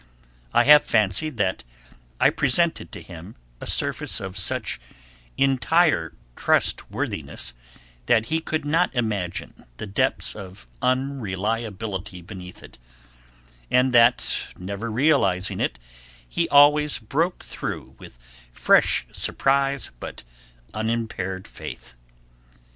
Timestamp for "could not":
8.41-8.89